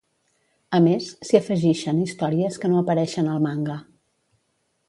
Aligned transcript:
A 0.77 0.79
més, 0.85 1.09
s'hi 1.29 1.37
afegixen 1.41 2.01
històries 2.05 2.59
que 2.65 2.73
no 2.73 2.81
apareixen 2.81 3.33
al 3.35 3.47
manga. 3.49 3.81